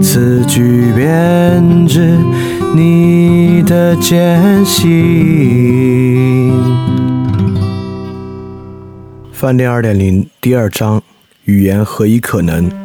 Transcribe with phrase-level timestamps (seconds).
[0.00, 2.18] 词句编织
[2.74, 6.52] 你的艰辛。
[9.32, 11.02] 饭店二点零第二章：
[11.44, 12.83] 语言何以可能？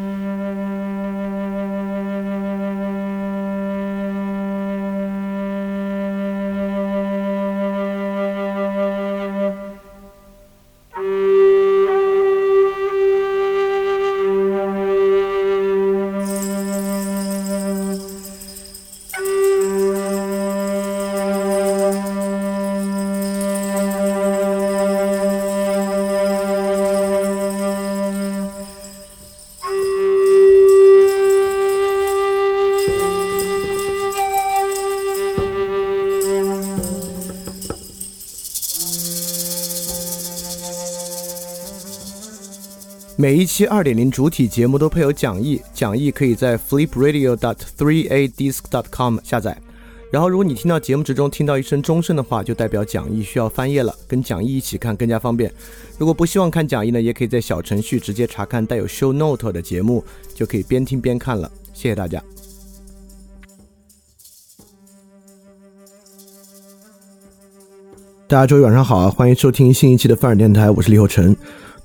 [43.60, 49.62] 期二点零主体节目都配有讲义，讲义可以在 flipradio.dot3a.disc.dotcom 下载。
[50.14, 55.54] 然后，如果你听到节目之中听到一声钟声的话，就代表讲义需要翻页了，跟讲义一起看更加方便。
[55.98, 61.52] 如果不希望看讲义呢，也可以在小程序直接查看带有 show note 的节目，就可以边听边看了。
[61.74, 62.24] 谢谢大家。
[68.26, 71.36] 大家周一晚上好啊，欢迎收听新一期的范儿电台，我是李厚成。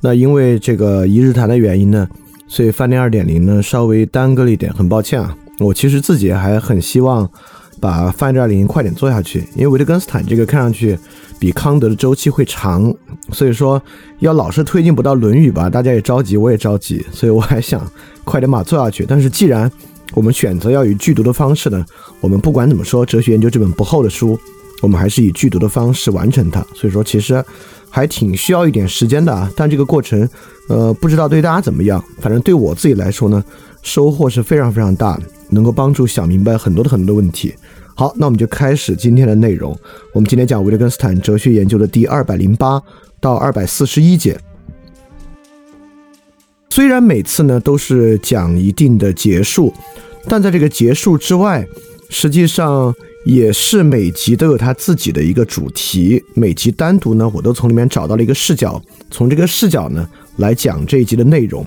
[0.04, 2.06] 那因为这个一日谈的原因呢，
[2.46, 5.34] 所以饭店二点零呢稍微耽搁了一点，很抱歉啊。
[5.58, 7.26] 我其实自己还很希望
[7.80, 10.98] 把饭店二点零快点做下去，因为维特根斯坦这个看上去
[11.38, 12.94] 比康德的周期会长，
[13.32, 13.82] 所以说
[14.18, 17.90] 要老是推进不到《论语》吧，大家也着急，我也着急， 所以我还想
[18.24, 19.06] 快点把它做下去。
[19.08, 19.72] 但是既然
[20.12, 21.82] 我们选择要以剧读的方式呢，
[22.20, 24.38] 我们不管怎么说，《哲学研究》这本不厚的书，
[24.82, 26.60] 我们还是以剧读的方式完成它。
[26.74, 27.42] 所以说其实。
[27.94, 30.28] 还挺需要一点时间的啊，但这个过程，
[30.68, 32.04] 呃，不知道对大家怎么样。
[32.18, 33.44] 反正对我自己来说呢，
[33.82, 35.16] 收获是非常非常大，
[35.50, 37.54] 能够帮助想明白很多的很多的问题。
[37.94, 39.78] 好，那我们就开始今天的内容。
[40.12, 42.82] 我们今天讲维特根斯坦哲学研究的第二百零八
[43.20, 44.36] 到二百四十一节。
[46.70, 49.72] 虽然每次呢都是讲一定的结束，
[50.26, 51.64] 但在这个结束之外，
[52.10, 52.92] 实际上。
[53.24, 58.80] 也是每集都有它自己的一个主题，每集单独呢，我都从里面找到了一个视角，
[59.10, 61.66] 从这个视角呢来讲这一集的内容。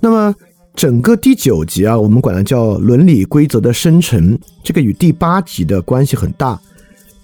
[0.00, 0.32] 那么
[0.76, 6.60] 整个第九集啊，我们管它叫伦理规则的生成，这个与第八集的关系很大。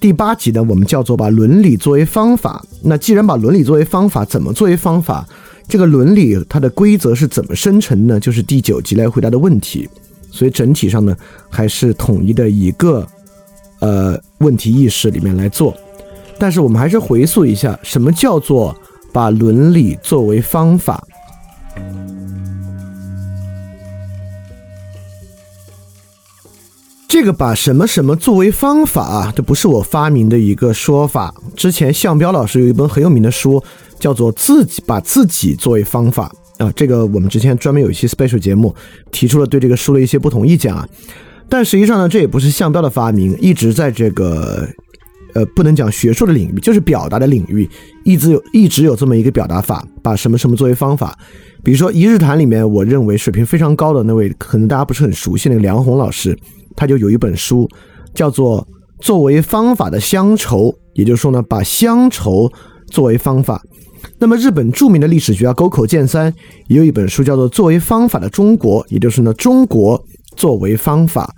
[0.01, 2.65] 第八集呢，我们叫做把伦理作为方法。
[2.83, 5.25] 那既然把伦理作为方法，怎么作为方法？
[5.69, 8.19] 这个伦理它的规则是怎么生成呢？
[8.19, 9.89] 就是第九集来回答的问题。
[10.33, 11.17] 所以整体上呢，
[11.49, 13.07] 还是统一的一个。
[13.83, 15.77] 呃，问题意识里面来做，
[16.39, 18.75] 但是我们还是回溯一下，什么叫做
[19.13, 21.05] 把伦理作为方法？
[27.09, 29.33] 这个把什么什么作为方法啊？
[29.35, 31.35] 这不是我发明的一个说法。
[31.57, 33.61] 之前向彪老师有一本很有名的书，
[33.99, 36.33] 叫做《自己把自己作为方法》
[36.65, 36.73] 啊。
[36.77, 38.73] 这个我们之前专门有一期 special 节目
[39.11, 40.89] 提出了对这个书的一些不同意见啊。
[41.53, 44.67] 但实际上呢，这也不是项标的发明，一直在这个，
[45.35, 47.69] 呃，不能讲学术的领域，就是表达的领域，
[48.05, 51.15] 一直有一直有这么一个表达法，把什么什么作为方法。
[51.63, 56.35] 比如说《一日谈》里面，我认为水平非常高的那位，可能大家不是很熟悉那个梁红老师，
[56.75, 57.69] 他就有一本书
[58.15, 58.67] 叫做
[59.05, 62.51] 《作为方法的乡愁》，也就是说呢，把乡愁
[62.87, 63.61] 作为方法。
[64.19, 66.33] 那么日本著名的历史学家沟口健三
[66.69, 70.03] 也有一本书叫做《作为方法的中国》，也就是呢，中国
[70.35, 71.31] 作为方法。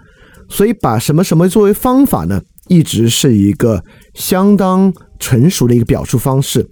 [0.55, 2.41] 所以，把什么什么作为方法呢？
[2.69, 3.83] 一直是一个
[4.15, 6.65] 相当成熟的一个表述方式。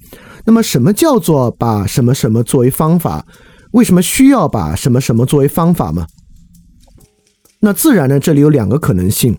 [0.46, 3.26] 那么，什么叫做把什么什么作为方法？
[3.72, 6.06] 为什么需要把什么什么作为方法吗？
[7.58, 9.36] 那自然呢，这里有两个可能性。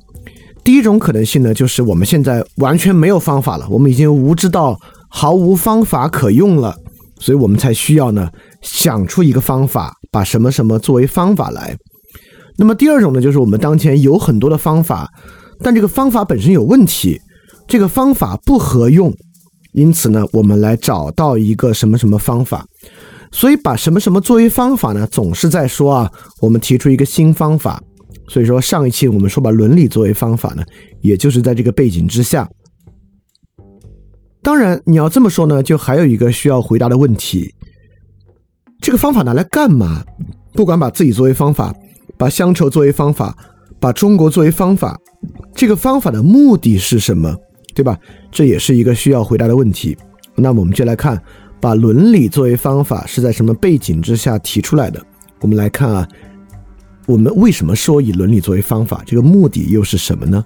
[0.62, 4.78] 第一种可能性呢，就是我们现在完全没有方法了，我们已经无知到
[5.10, 6.75] 毫无方法可用了，
[7.19, 8.30] 所以我们才需要呢
[8.62, 11.78] 想出一个方法，把什么什么作为方法来。
[12.58, 15.10] 那么第二种呢，就是我们当前有很多的方法，
[15.60, 17.20] 但这个方法本身有问题，
[17.68, 19.14] 这个方法不合用，
[19.72, 22.66] 因此呢，我们来找到一个什么什么方法。
[23.32, 27.82] 所以把什么什么作为方法呢，总是在说啊，我们提出一个新方法。
[28.28, 30.64] 所以说上一期我们说把伦理作为方法呢，
[31.02, 32.48] 也就是在这个背景之下。
[34.44, 37.52] 当然你要这么说呢，就还有一个需要回答的问题：
[38.80, 40.04] 这个方法拿来干嘛？
[40.54, 41.74] 不管把自己作为方法，
[42.18, 43.36] 把乡愁作为方法，
[43.80, 45.00] 把中国作为方法，
[45.54, 47.36] 这个方法的目的是什么？
[47.75, 47.98] 对吧？
[48.31, 49.98] 这也是一个需要回答的问题。
[50.36, 51.21] 那么我们就来看，
[51.60, 55.04] 把伦理作为方法是在什么背景之下提出来的？
[55.39, 56.07] 我们来看啊，
[57.06, 59.01] 我们为什么说以伦理作为方法？
[59.06, 60.45] 这个目的又是什么呢？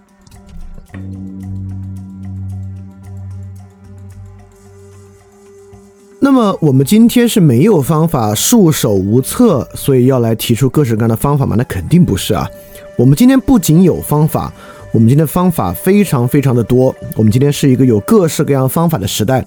[6.19, 11.55] 那么我们今天是没有方法，束手无策，所以要来提出各式各样的方法吗？
[11.57, 12.49] 那肯定不是啊。
[12.97, 14.51] 我们今天不仅有方法。
[14.91, 16.95] 我们今天方法非常非常的多。
[17.15, 19.45] 我们今天是一个有各式各样方法的时代。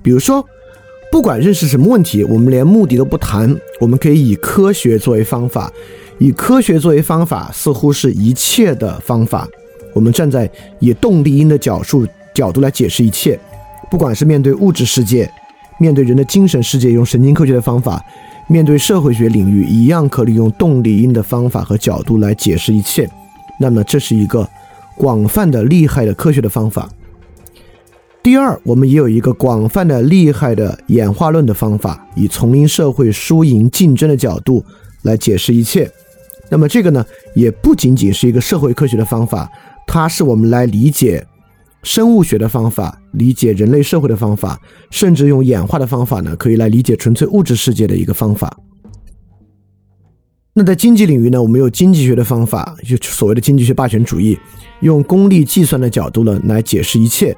[0.00, 0.46] 比如说，
[1.10, 5.72] 不管认识什么问题，我们连目的都不谈，我们可以以科学作为方法。
[6.18, 9.48] 以科学作为方法，似乎是一切的方法。
[9.92, 10.48] 我们站在
[10.78, 13.38] 以动力因的角度角度来解释一切，
[13.90, 15.28] 不管是面对物质世界，
[15.82, 17.98] 面对人的精神世界，用神经科学的方法；
[18.46, 23.10] 面对社会学领域，一样可以用动力因的方法和角度来解释一切。
[23.58, 24.48] 那么，这是一个。
[24.94, 26.86] 广泛的厉害的科学的方法。
[28.22, 34.62] 第二，我们也有一个广泛的厉害的演化论的方法，以丛林社会输赢竞争的角度
[35.00, 35.90] 来解释一切。
[36.50, 39.50] 那么这个呢，也不仅仅是一个社会科学的方法，
[39.86, 41.26] 它是我们来理解
[41.82, 48.56] 生物学的方法，理解人类社会的方法，甚至用演化的方法呢，可以来理解纯粹物质世界的一个方法。
[50.54, 54.38] 那在经济领域呢，我们有经济学的方法，就所谓的经济学霸权主义。
[54.80, 57.36] 用功利计算的角度呢来解释一切，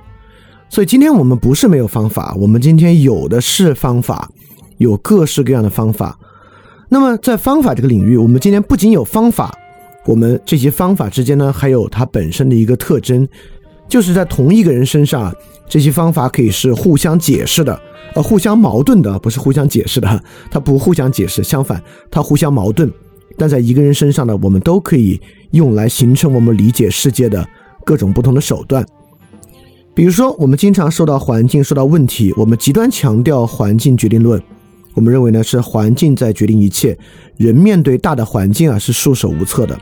[0.71, 4.31] 所以今天我们不是没有方法，我们今天有的是方法，
[4.79, 6.19] 有各式各样的方法。
[6.89, 9.55] 那么在方法这个领域，我们今天不仅有方法，
[10.07, 13.29] 我们这些方法之间呢还有它本身的一个特征，
[13.89, 15.35] 就是在同一个人身上，
[15.69, 17.81] 这些方法可以是互相解释的，
[18.15, 22.91] 呃，互相矛盾的，不是互相解释的哈，它不互相解释，相反，它互相矛盾。
[23.37, 25.21] 但在一个人身上呢，我们都可以
[25.53, 27.47] 用来形成我们理解世界的
[27.85, 28.85] 各种不同的手段。
[29.95, 34.43] 比如说，我们经常受到环境受到问题，我们极端强调环境决定论，
[34.95, 36.99] 我们认为呢是环境在决定一切，
[37.37, 39.79] 人面对大的环境啊是束手无策的。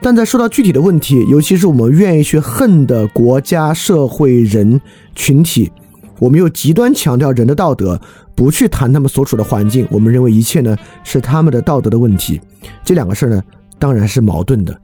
[0.00, 4.80] 但在说到具体的问题，尤其是我们愿意去恨的国家、社会、人
[5.14, 5.70] 群体，
[6.18, 8.00] 我们又极端强调人的道德。
[8.34, 12.40] 不去谈他们所处的环境，我们认为一切呢是他们的道德的问题。
[12.84, 13.42] 这两个事儿呢
[13.80, 14.80] 当然是矛盾的，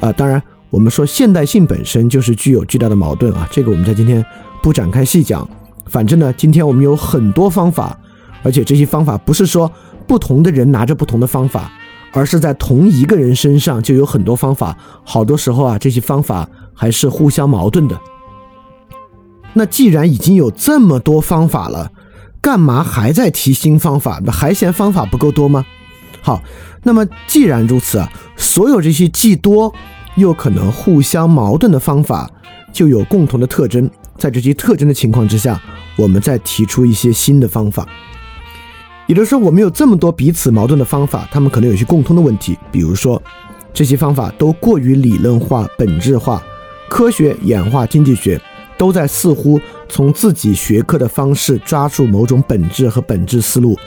[0.00, 4.22] 啊，当然我们说现代性本身就是具有巨大的矛盾啊，这个我们在今天
[4.62, 5.48] 不展开细讲。
[5.86, 7.98] 反正呢，今天我们有很多方法，
[8.42, 9.72] 而且这些方法不是说
[10.06, 11.72] 不同的人拿着不同的方法，
[12.14, 14.74] 而是在同一个人身上就有很多方法。
[15.04, 18.00] 好多时候啊，这些方法还是互相矛盾的。
[19.52, 21.90] 那既然已经有这么多方法了。
[22.40, 24.20] 干嘛还在提新方法？
[24.22, 25.64] 那还嫌方法不够多吗？
[26.20, 26.42] 好，
[26.82, 29.74] 那么既然如此啊，所有这些既多
[30.16, 32.30] 又可能互相矛盾的方法，
[32.70, 33.90] 就有共同的特征。
[34.18, 35.58] 在这些特征的情况之下，
[35.96, 37.88] 我们再提出一些新的方法。
[39.06, 42.58] 也就是说，我们有这么多彼此矛盾的方法，他们可能有些共通的问题。
[42.72, 43.22] 比如说，
[43.72, 46.42] 这些方法都过于理论化、本质化，
[46.88, 48.40] 科学、演化、经济学。
[48.76, 53.78] 都在似乎从自己学科的方式抓住某种本质和本质思路，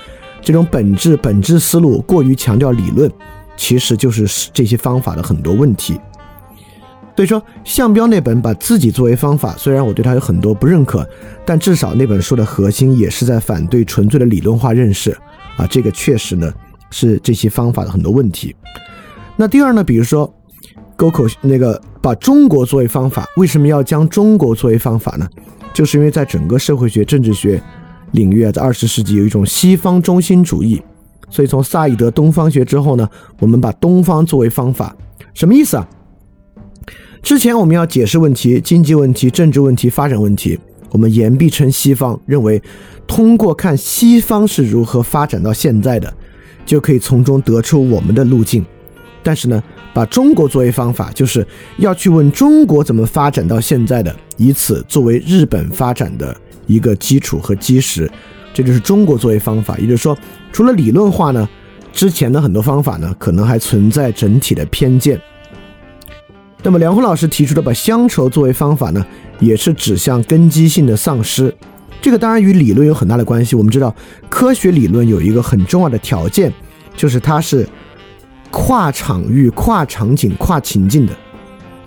[0.42, 3.12] 这种本质本质思路过于强调理论，
[3.58, 6.00] 其实就是这些方法的很多问题。
[7.18, 11.06] 所以说，项彪那本把自己作为方法，虽然我对他有很多不认可，
[11.46, 15.12] 但至少那本书的核心也是在反对纯粹的理论化认识
[15.58, 16.50] 啊，这个确实呢
[16.92, 18.56] 是这些方法的很多问题。
[19.36, 20.34] 那第二呢，比如说。
[21.00, 25.28] 沟口那个把中国作为方法，为什么要将中国作为方法呢？
[25.72, 27.62] 就是因为在整个社会学、政治学
[28.14, 30.82] 领域啊，在二十世纪有一种西方中心主义，
[31.30, 33.08] 所以从萨义德东方学之后呢，
[33.38, 34.96] 我们把东方作为方法，
[35.36, 35.88] 什么意思啊？
[37.28, 40.58] 之前我们要解释问题、经济问题、政治问题、发展问题，
[40.92, 42.64] 我们言必称西方，认为
[43.06, 46.14] 通过看西方是如何发展到现在的，
[46.66, 48.66] 就可以从中得出我们的路径。
[49.22, 49.62] 但是呢？
[49.94, 51.46] 把中国作为方法，就是
[51.80, 56.34] 要去问中国怎么发展到现在的，以此作为日本发展的
[56.66, 58.10] 一个基础和基石。
[58.54, 59.78] 这就是中国作为方法。
[59.80, 60.18] 也就是说，
[60.54, 61.50] 除了理论化呢，
[61.92, 65.20] 之前的很多方法呢，可能还存在整体的偏见。
[66.64, 69.06] 那么梁红老师提出的把乡愁作为方法呢，
[69.40, 71.54] 也是指向根基性的丧失。
[72.02, 73.56] 这个当然与理论有很大的关系。
[73.56, 73.96] 我们知道，
[74.30, 76.52] 科学理论有一个很重要的条件，
[76.96, 77.68] 就是它是。
[78.50, 81.12] 跨场域、跨场景、跨情境的。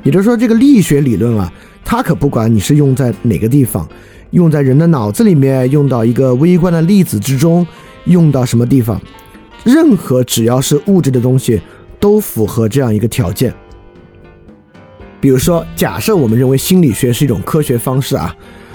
[0.03, 1.51] 也就是说，这个力学理论啊，
[1.83, 3.89] 它可不管你是用在哪个地方，
[4.33, 7.67] 用在人的脑子里面，用到一个微观的粒子之中，
[8.05, 9.01] 用到什么地方，
[9.65, 11.59] 任何只要是物质的东西，
[11.99, 13.53] 都符合这样一个条件。
[15.21, 18.35] 比如说，假设我们认为心理学是一种科学方式啊，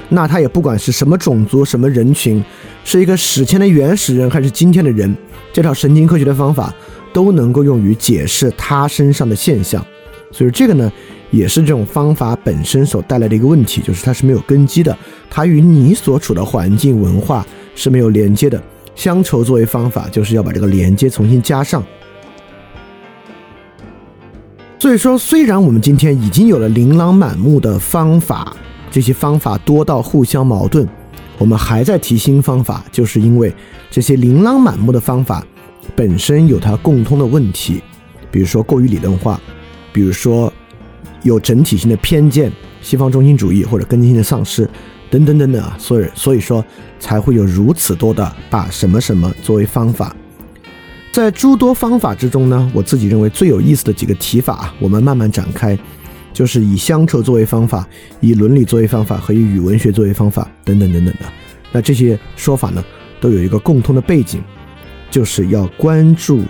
[0.10, 2.44] 那它也不管是什么种族、什么人群，
[2.84, 5.16] 是一个史前的原始人还是今天的人，
[5.52, 6.74] 这套神经科学的方法
[7.12, 9.84] 都能够用于解释他身上的现象。
[10.32, 10.92] 所以这个呢，
[11.32, 14.96] 也是这种方法本身所带来的一个问题，就是它是没有根基的，
[15.30, 18.62] 它与你所处的环境文化是没有连接的。
[18.94, 21.84] 乡愁作为方法，就是要把这个连接重新加上。
[24.78, 28.56] 所以说，虽然我们今天已经有了琳琅满目的方法，
[28.92, 30.88] 这些方法多到互相矛盾，
[31.40, 33.54] 我们还在提新方法，就是因为
[33.90, 35.44] 这些琳琅满目的方法
[35.96, 37.82] 本身有它共通的问题，
[38.30, 39.40] 比如说过于理论化，
[39.92, 40.54] 比如说
[41.24, 42.52] 有整体性的偏见、
[42.82, 44.70] 西方中心主义或者根基性的丧失
[45.10, 46.64] 等等等等啊，所以所以说
[47.00, 50.16] 才会有如此多的把什么什么作为方法。
[51.16, 55.80] 在诸多方法之中呢，我自己认为最有意思的几个提法，我们慢慢展开，
[56.34, 57.88] 就是以乡愁作为方法，
[58.20, 61.22] 以伦理作为方法和以语文学作为方法等等等等的。
[61.72, 62.84] 那这些说法呢，
[63.22, 64.44] 都有一个共通的背景，
[65.10, 66.42] 就是要关注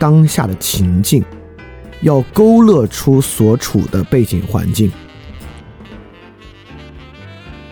[0.00, 1.22] 当下的情境，
[2.00, 4.90] 要勾勒出所处的背景环境。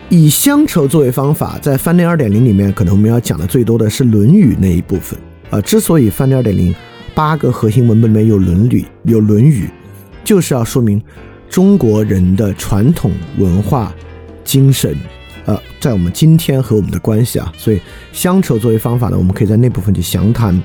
[0.07, 5.19] 以乡愁作为方法，在翻内二点零里面，可能我们要讲的最多的是《论语》那一部分。
[5.51, 6.73] 呃，之所以翻到二点零
[7.13, 9.65] 八个核心文本里面有《论语》，有《论语》，
[10.23, 10.99] 就是要说明
[11.49, 13.93] 中国人的传统文化
[14.45, 14.97] 精神，
[15.45, 17.51] 呃，在我们今天和我们的关系啊。
[17.57, 17.81] 所以
[18.13, 20.59] 乡愁作为方法呢，我们可以在那部分去详谈。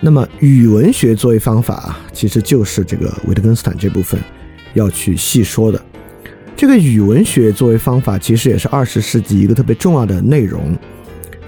[0.00, 4.18] 那么语文学作为方法啊，其实就是这个维特根斯坦这部分
[4.72, 5.80] 要去细说的。
[6.56, 10.74] 这个语文学作为方法，其实也是二十世纪一个特别重要的内容。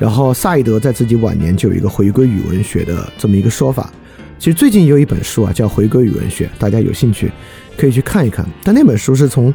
[0.05, 3.91] 然后萨义德在自己晚年就有一个回归语文学的这么一个说法。
[4.39, 7.33] 其实最近有一本书啊，叫《回归语文学》，大家有兴趣
[7.75, 8.47] 可以去看一看。
[8.63, 9.53] 但那本书是从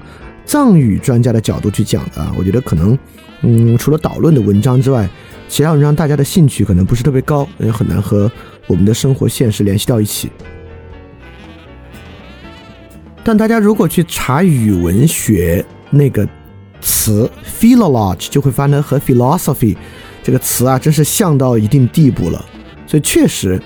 [0.48, 2.98] 藏语专家的角度去讲的啊，我觉得可能，
[3.44, 5.08] 嗯，除了导论的文章之外，
[5.48, 8.32] 其他文章大家的兴趣可能不是特别高，也很难和
[8.66, 10.32] 我们的生活现实联系到一起。
[13.24, 16.28] 但大家如果去查语文学那个
[16.82, 19.78] 词 “philology”，就会发现和 “philosophy”。
[20.22, 22.46] 这个词啊，真是像到一定地步了。
[22.86, 23.62] 所以确实，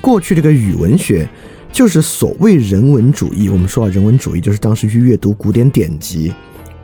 [0.00, 1.28] 过去这个语文学
[1.72, 3.48] 就是所谓人文主义。
[3.48, 6.32] 我们说啊，人文主义就是当时去阅读古典典籍，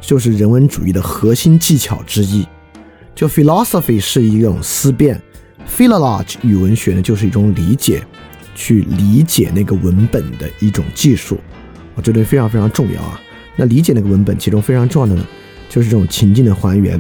[0.00, 2.47] 就是人文主义的核心技巧之一。
[3.15, 5.21] 就 philosophy 是一种思辨
[5.69, 8.03] ，philology 语文学呢就是一种理解，
[8.55, 11.39] 去理解那个文本的一种技术。
[11.95, 13.21] 我觉得非常非常重要啊。
[13.57, 15.27] 那理解那个文本，其中非常重要的呢，
[15.69, 16.99] 就是这种情境的还原。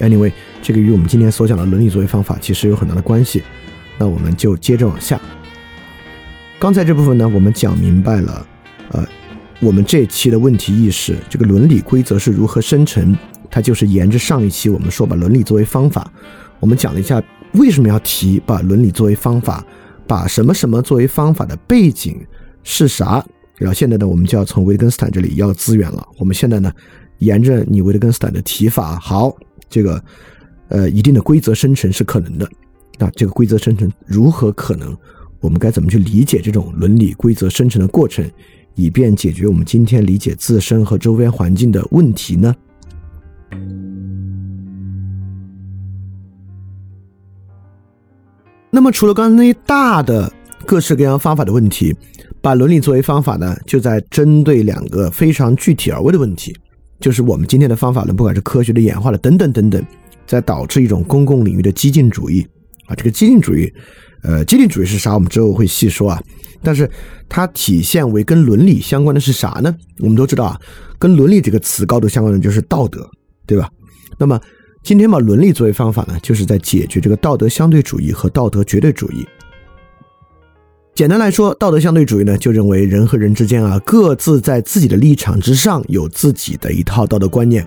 [0.00, 3.42] Anyway，这个与我们今天所讲的伦理作为方法其实有很大的关系。
[3.98, 5.20] 那我们就接着往下。
[6.58, 8.46] 刚才这部分呢，我们讲明白了，
[8.92, 9.06] 呃，
[9.60, 13.16] 我们这期的问题意识，这个伦理规则是如何生成？
[13.50, 16.10] 它就是沿着上一期我们说把伦理作为方法，
[16.60, 19.64] 我们讲了一下为什么要提把伦理作为方法，
[20.06, 22.18] 把什么什么作为方法的背景
[22.62, 23.24] 是啥？
[23.56, 26.06] 然后现在呢，我们就要从维特根斯坦这里要资源了。
[26.16, 26.72] 我们现在呢，
[27.18, 29.36] 沿着你维特根斯坦的提法，好。
[29.70, 30.02] 这个，
[30.68, 32.46] 呃，一定的规则生成是可能的，
[32.98, 34.94] 那这个规则生成如何可能？
[35.40, 38.28] 我们该怎么去理解这种伦理规则生成的过程，
[38.74, 42.54] 以便解决我们今天理解自身和周边环境的问题呢？
[48.70, 50.30] 那么，除了刚才那些大的
[50.66, 51.96] 各式各样方法的问题，
[52.42, 56.54] 把伦理作为方法呢，就在针对两个非常具体而微的问题。
[57.00, 59.84] 就是我们今天的方法论，不管是科学的演化的等等等等，
[60.26, 62.46] 在导致一种公共领域的激进主义
[62.86, 62.94] 啊。
[62.94, 63.72] 这个激进主义，
[64.22, 65.14] 呃，激进主义是啥？
[65.14, 66.22] 我们之后会细说啊。
[66.62, 66.88] 但是
[67.26, 69.74] 它体现为跟伦理相关的是啥呢？
[69.98, 70.60] 我们都知道啊，
[70.98, 73.10] 跟伦理这个词高度相关的就是道德，
[73.46, 73.70] 对吧？
[74.18, 74.38] 那么
[74.82, 79.26] 今天把伦理作为方法呢，就是在解决这个道德相对主义和道德绝对主义。
[81.00, 87.66] 简单来说，道德相对主义呢，就认为人和人之间啊，各自在自己的立场之上有自己的一套道德观念。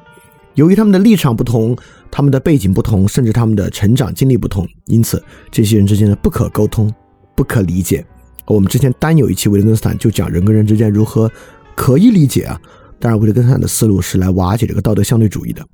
[0.53, 1.75] 由于他们的立场不同，
[2.11, 6.93] 他们的背景不同，甚至他们的成长经历不同，因此这些人之间呢不可沟通、
[7.35, 8.05] 不可理解。
[8.45, 11.27] 我们之前单有一期维特根斯坦就讲人跟人之间如何
[11.75, 12.61] 可以理解啊。
[12.99, 15.65] 当然，维特根斯坦的思路是来瓦解这个道德相对主义的。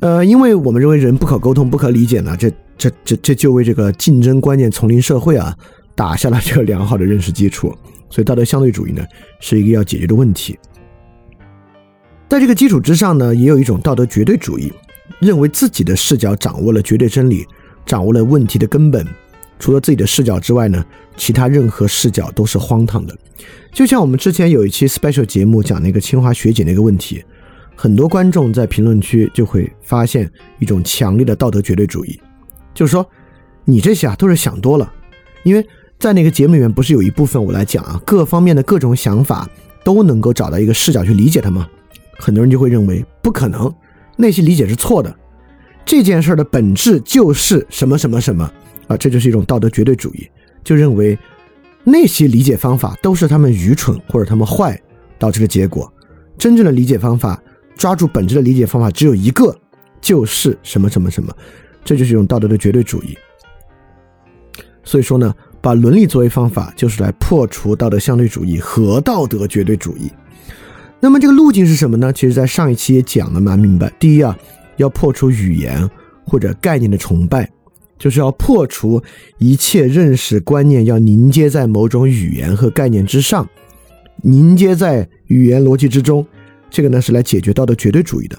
[0.00, 5.56] 呃，因为我们认为人不可沟通、不可理解呢，这这这这就为这个竞争观念丛林社会啊。
[5.94, 7.76] 打下了这个良好的认识基础。
[8.10, 9.02] 所以道德相对主义呢，
[9.40, 10.58] 是一个要解决的问题。
[12.28, 14.70] 在这个基础之上呢，也有一种道德绝对主义，
[15.18, 17.46] 认为自己的视角掌握了绝对真理，
[17.86, 19.06] 掌握了问题的根本。
[19.58, 20.84] 除了自己的视角之外呢，
[21.16, 23.16] 其他任何视角都是荒唐的。
[23.72, 27.24] 就像我们之前有一期 special 节目讲那个清华学姐那个问题，
[27.74, 32.20] 很多观众在评论区就会发现一种强烈的道德绝对主义，
[32.74, 33.08] 就是说
[33.64, 34.92] 你这些啊都是想多了。
[35.44, 35.66] 因为
[36.02, 39.48] 在那个节目里面不是有一部分我来讲啊，各方面的各种想法
[39.84, 41.68] 都能够找到一个视角去理解它吗？
[42.18, 43.72] 很多人就会认为不可能，
[44.16, 45.14] 那些理解是错的。
[45.84, 48.52] 这件事的本质就是什么什么什么。
[48.88, 50.28] 啊，这就是一种道德绝对主义，
[50.64, 51.16] 就认为
[51.84, 54.76] 那些理解方法都是他们愚蠢或者他们坏
[55.20, 55.88] 导致的结果。
[56.36, 57.40] 真正的理解方法，
[57.76, 59.56] 抓住本质的理解方法只有一个，
[60.00, 61.32] 就是什么什么什么。
[61.84, 63.16] 这就是一种道德的绝对主义。
[64.82, 65.32] 所以说呢，
[65.62, 70.10] 把伦理作为方法，就是来破除道德相对主义和道德绝对主义。
[71.00, 72.12] 那么这个路径是什么呢？
[72.12, 73.90] 其实，在上一期也讲的蛮明白。
[73.98, 74.36] 第一啊，
[74.76, 75.88] 要破除语言
[76.26, 77.48] 或者概念的崇拜。
[77.98, 79.00] 就是要破除
[79.38, 83.48] 一切认识观念，要凝结在某种语言和概念之上，
[84.24, 86.26] 凝结在语言逻辑之中。
[86.68, 88.36] 这个呢是来解决道德绝对主义的。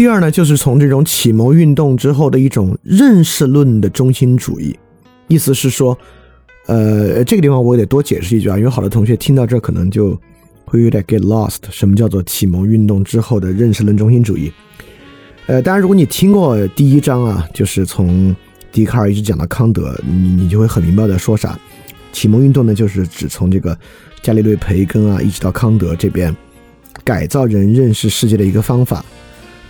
[0.00, 4.74] 第二呢，就是从这种启蒙运动之后的一种认识论的中心主义，
[5.28, 5.94] 意思是说，
[6.64, 10.18] 呃，这个地方我得多解释一句啊，因为好多同学听到这可能就
[10.64, 11.58] 会有点 get lost。
[11.68, 14.50] 什么叫做启蒙运动之后的认识论中心主义？
[15.48, 18.34] 呃，当然，如果你听过第一章啊，就是从
[18.72, 21.60] 笛卡尔一直讲到康德，你你就会很明白在说啥。
[22.10, 23.78] 启蒙运动呢，就是指从这个
[24.22, 26.34] 伽利略、培根啊，一直到康德这边
[27.04, 29.04] 改造人认识世界的一个方法。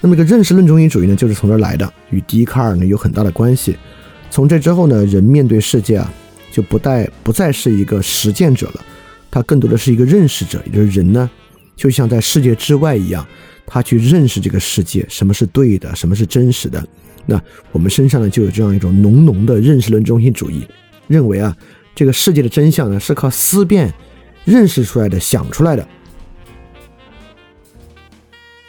[0.00, 3.76] 那么，一个认识论中心主义呢，就是从这儿来的，与笛卡尔呢有很大的关系。
[4.30, 6.12] 从这之后呢，人面对世界啊，
[6.50, 8.84] 就不再不再是一个实践者了，
[9.30, 11.28] 他更多的是一个认识者，也就是人呢，
[11.76, 13.26] 就像在世界之外一样。
[13.72, 16.84] 他去认识这个世界，什么是对的，什么是真实的。
[17.26, 20.66] 那我们身上呢，就有这样一种浓浓的认识论中心主义，
[21.06, 21.56] 认为啊，
[21.94, 23.94] 这个世界的真相呢，是靠思辨
[24.44, 25.86] 认识出来的，想出来的。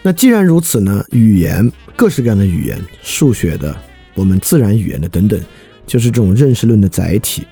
[0.01, 3.75] 那既然如此呢，语言，各式各样的语言，数学的，
[4.15, 5.39] 我们自然语言的等等，
[5.85, 7.43] 就是这种认识论的载体。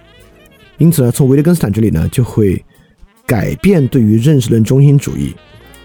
[0.78, 2.64] 因此呢，从维特根斯坦这里呢，就会
[3.26, 5.36] 改变对于认识论中心主义，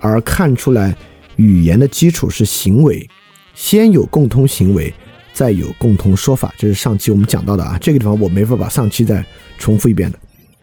[0.00, 0.96] 而看出来。
[1.36, 3.10] 语言的基础是行为，
[3.56, 4.94] 先有共通行为，
[5.32, 6.54] 再有共同说法。
[6.56, 9.26] 这是上期我们讲到的啊，这个地方我没法把上期再
[9.58, 10.18] 重复一遍的，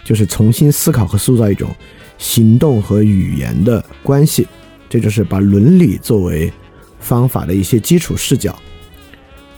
[0.05, 1.69] 就是重新思考和塑造一种
[2.17, 4.47] 行动和语言的关系。
[4.91, 6.51] 这就是把伦理作为
[6.99, 8.53] 方法的一些基础视角。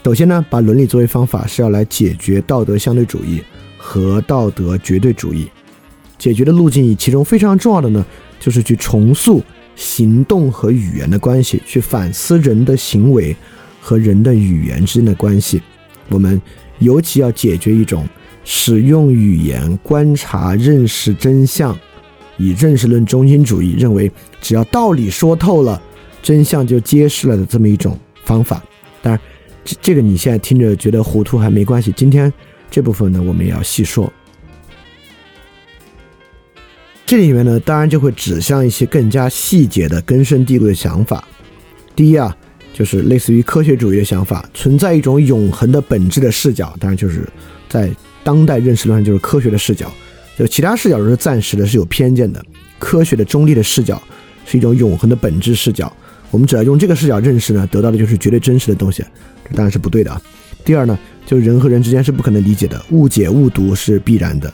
[0.04, 3.42] 首先呢，把伦理作为方法是要来解决道德相对主义
[3.76, 5.48] 和道德绝对主义。
[6.18, 8.06] 解决的路径，其中非常重要的呢，
[8.38, 9.42] 就是去重塑。
[9.74, 13.34] 行动和语言的关系，去反思人的行为
[13.80, 15.60] 和人的语言之间的关系。
[16.10, 16.40] 我们
[16.78, 18.08] 尤其要解决一种
[18.44, 21.76] 使用语言观察、认识真相，
[22.36, 25.80] 以认识论中心主义认为只要道理说透了，
[26.22, 28.62] 真相就揭示了的这么一种方法。
[29.02, 29.20] 当然，
[29.64, 31.92] 这这个你现在听着觉得糊涂还没关系。
[31.96, 32.32] 今天
[32.70, 34.12] 这部分呢，我们也要细说。
[37.06, 41.22] 这里面呢，当然就会指向一些更加细节的根深蒂固的想法。
[41.94, 42.34] 第一啊，
[42.72, 46.74] 就是类似于科学主义的想法，存在一种永恒的本质的视角。
[46.80, 47.28] 当然，就是
[47.68, 47.94] 在
[48.24, 49.92] 当代认识论上，就是科学的视角。
[50.38, 52.44] 就其他视角都是暂时的，是有偏见的。
[52.78, 54.02] 科学的中立的视角
[54.44, 55.90] 是一种永恒的本质视角。
[56.30, 59.04] 我们只要用这个视角认识呢，得到的就是绝对真实的东西。
[59.48, 60.20] 这当然是不对的啊。
[60.64, 64.48] 第二呢，就是人和人之间是不可能理解的，误解误读是必然的。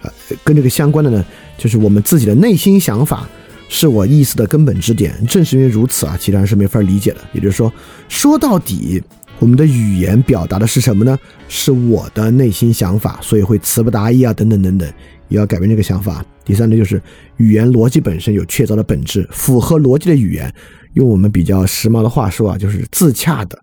[0.00, 0.10] 啊，
[0.42, 1.24] 跟这个相关的呢。
[1.58, 3.26] 就是我们自己的内心想法，
[3.68, 5.14] 是我意思的根本支点。
[5.26, 7.18] 正是因为如此啊，其他人是没法理解的。
[7.32, 7.72] 也就是说，
[8.08, 9.02] 说到底，
[9.38, 11.18] 我们的语言表达的是什么呢？
[11.48, 14.88] 是我的内心想法，所以会词不达意啊，等等等等，
[15.28, 16.24] 也要改变这个想法。
[16.44, 17.00] 第三呢，就是
[17.36, 20.52] 语言逻辑本身有确凿的本质，符合逻辑的语言，
[20.94, 23.58] 用我们比较时髦的话说啊，就是自洽的、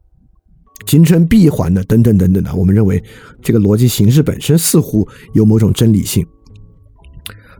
[0.85, 2.53] 形成闭环的，等等等等的。
[2.53, 3.03] 我们认为
[3.41, 6.25] 这个逻辑形式本身似乎有某种真理性。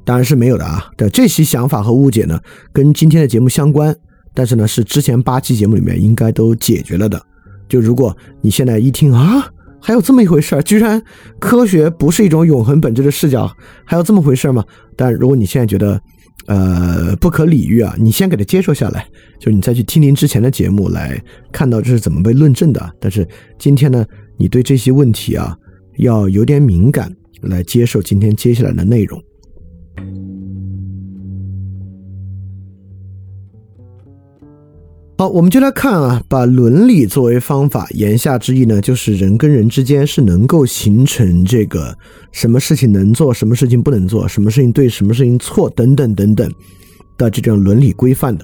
[0.05, 0.91] 当然是没有的啊！
[0.97, 2.39] 的这些想法和误解呢，
[2.73, 3.95] 跟今天的节目相关，
[4.33, 7.25] 但是呢，是之前八期节目里面应该都解决了的。
[7.73, 11.01] 就如果你现在一听啊，还有这么一回事儿，居然
[11.39, 13.51] 科学不是一种永恒本质的视角，
[13.83, 14.63] 还有这么回事儿吗？
[14.95, 15.99] 但如果你现在觉得
[16.45, 19.07] 呃不可理喻啊，你先给它接受下来，
[19.39, 21.19] 就是你再去听您之前的节目来
[21.51, 22.95] 看到这是怎么被论证的。
[22.99, 24.05] 但是今天呢，
[24.37, 25.57] 你对这些问题啊，
[25.97, 29.19] 要有点敏感来接受今天接下来的内容。
[35.15, 41.95] 好，我们就来看啊，把伦理作为方法，言下之意呢，就是人跟人之间是能够形成这个
[42.31, 46.51] 什么事情能做，什么事情不能做，什么事情对，什么事情错，等等等等
[47.15, 48.43] 的这种伦理规范的。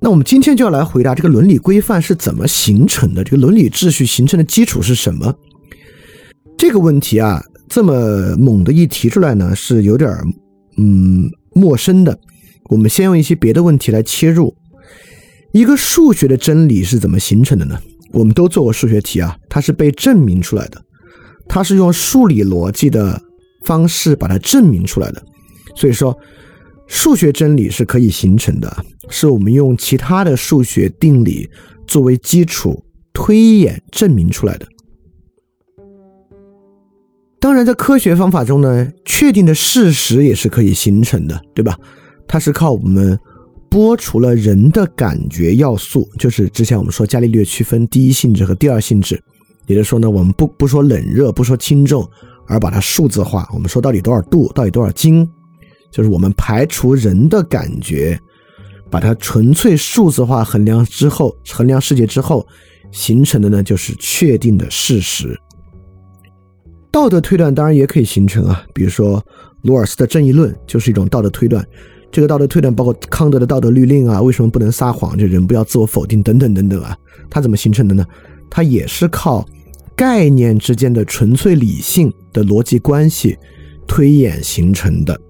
[0.00, 5.32] 那我们今天就要来回答这个伦理规范是怎么形成的，这个伦理秩序形成的基础是什么？
[6.56, 10.10] 这个问题啊，这么猛的一提出来呢，是有点
[10.78, 12.18] 嗯陌生的。
[12.70, 14.52] 我们先用一些别的问题来切入。
[15.52, 17.78] 一个数学的真理是怎么形成的呢？
[18.12, 20.80] 我们都做过数学题啊，它是被证明出来的，
[21.48, 23.20] 它是用数理逻辑的
[23.64, 25.22] 方式把它证明出来的。
[25.74, 26.16] 所以说，
[26.86, 31.48] 数学真理是可以形成的，是我们用其他的数学定理
[31.86, 34.66] 作为基础推演证明出来的。
[37.40, 41.78] 当然，在科学方法中呢，确定的事实也是可以形成的，对吧？
[42.28, 43.18] 它是靠我们。
[43.76, 49.22] 剥除了人的感觉要素，就是之前我们说伽利略区分第一性质和第二性质，
[49.66, 52.08] 也就是说呢，我们不不说冷热，不说轻重，
[52.46, 53.46] 而把它数字化。
[53.52, 55.28] 我们说到底多少度，到底多少斤，
[55.90, 58.18] 就是我们排除人的感觉，
[58.88, 62.48] 把它纯粹数字化衡量之后，衡量世界之后
[62.92, 65.38] 形成的呢，就是确定的事实。
[66.90, 69.22] 道德推断当然也可以形成啊，比如说
[69.60, 71.62] 罗尔斯的正义论就是一种道德推断。
[72.12, 75.18] 这个道德推断包括康德的道德律令啊，为什么不能撒谎？
[75.18, 76.96] 就人不要自我否定等等等等啊，
[77.28, 78.06] 它怎么形成的呢？
[78.48, 79.46] 它也是靠
[79.94, 83.36] 概念之间的纯粹理性的逻辑关系
[83.86, 85.20] 推演形成的。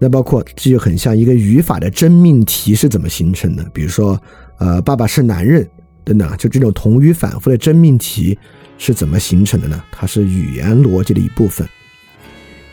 [0.00, 3.64] 那包括这就很像一个语法的真命题是怎么形成的？
[3.72, 4.20] 比如说，
[4.58, 5.64] 呃，爸爸是男人
[6.02, 8.36] 等等，就这种同语反复的真命题
[8.76, 9.80] 是怎么形成的呢？
[9.92, 11.64] 它是语言逻辑的一部分，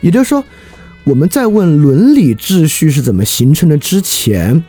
[0.00, 0.42] 也就是说。
[1.04, 4.62] 我们在问伦理秩序是怎么形成的之前，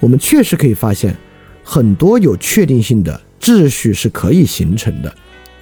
[0.00, 1.16] 我们确实可以发现，
[1.62, 5.08] 很多有确定性的秩序是可以形成的，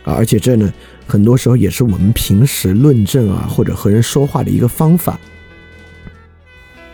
[0.03, 0.73] 啊，而且这呢，
[1.07, 5.21] 很多时候也是我们平时论证啊或者和人说话的一个方法。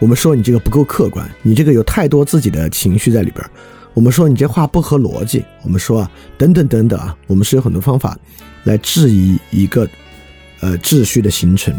[0.00, 3.44] 我们说你这个不够客观，你这个有太多自己的情绪在里边
[3.94, 8.18] 我们说你这话不合逻辑，我们说啊等等等等啊，我们是有很多方法
[8.64, 9.88] 来质疑一个
[10.58, 11.72] 呃秩序的形成。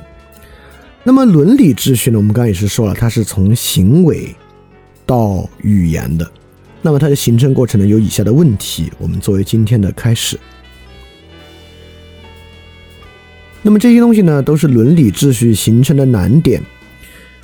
[1.04, 2.18] 那么伦理秩序呢？
[2.18, 4.36] 我们刚刚也是说了，它是从行为
[5.06, 6.32] 到语言的。
[6.84, 10.40] 那么它的形成过程呢，有以下的问题，我们作为今天的开始。
[13.64, 16.62] 那么这些东西呢，都是伦理秩序形成的难点。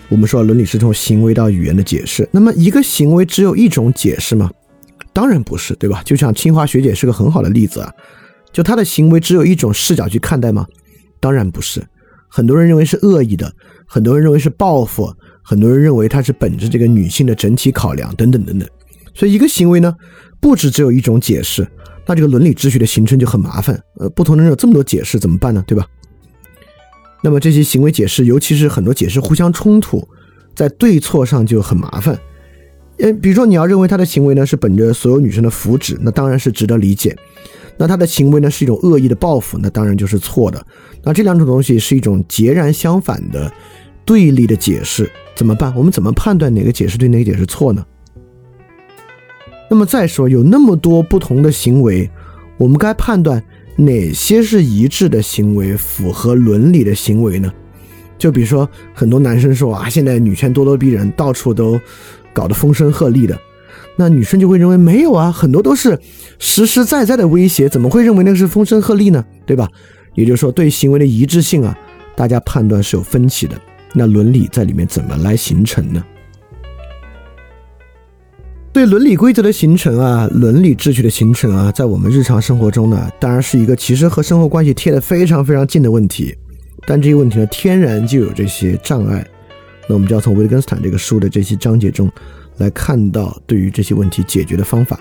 [0.07, 2.29] 我们说伦理是从行为到语言的解释。
[2.31, 4.51] 那么一个行为只有一种解释吗？
[5.13, 6.03] 当然不是，对吧？
[6.03, 7.91] 就像清华学姐是个很好的例子啊。
[8.53, 10.67] 就她的行为只有一种视角去看待吗？
[11.19, 11.83] 当然不是。
[12.27, 13.51] 很多人认为是恶意的，
[13.85, 18.67] 很多人认为是报复，很多人认为它是本着这个女性的整体考量等等等等。
[19.13, 19.95] 所以一个行为呢，
[20.39, 21.67] 不止只有一种解释，
[22.05, 23.81] 那这个伦理秩序的形成就很麻烦。
[23.99, 25.63] 呃，不同的人有这么多解释怎么办呢？
[25.65, 25.85] 对吧？
[27.23, 30.07] 那么这些行为解释，尤其是很多解释互相冲突，
[30.55, 32.17] 在对错上就很麻烦。
[32.99, 37.17] 嗯，比如说你要认为他的行为呢是本着所有女生的福祉，那当然是值得理解。
[37.77, 40.65] 那他的行为呢是一种恶意的报复，那当然就是错的。
[41.03, 43.51] 那这两种东西是一种截然相反的、
[44.03, 45.73] 对立的解释，怎么办？
[45.75, 47.85] 我们怎么判断哪个解释对，哪个解释错呢？
[49.69, 52.09] 那么再说，有那么多不同的行为，
[52.57, 53.43] 我们该判断
[53.75, 57.53] 哪些是一致的行为，符合伦理的行为呢？
[58.17, 61.79] 就比如说，很多男生说啊，现在女权咄咄逼人，到处都
[62.33, 63.37] 搞得风声鹤唳的。
[63.99, 65.99] 那女生就会认为没有啊，很多都是
[66.38, 69.25] 实实在在的威胁，怎么会认为那个是风声鹤唳呢？
[69.45, 69.67] 对吧？
[70.13, 71.77] 也就是说，对行为的一致性啊，
[72.15, 73.60] 大家判断是有分歧的。
[73.93, 76.03] 那伦理在里面怎么来形成呢？
[78.71, 86.36] 对伦理规则的形成啊，伦理秩序的形成啊，在我们日常生活中呢，当然是一个其实和生活关系贴得非常非常近的问题。
[86.86, 89.25] 但这些问题呢，天然就有这些障碍。
[89.88, 92.12] 那我们就要从维特根斯坦这个书的这些章节中。
[92.57, 94.99] 来看到对于这些问题解决的方法。